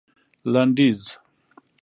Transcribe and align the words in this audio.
لنډيز 0.53 1.01